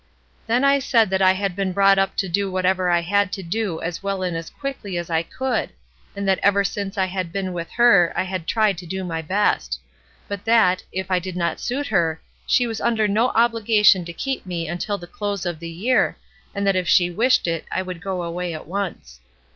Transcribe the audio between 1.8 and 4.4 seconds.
up to do whatever I had to do as well and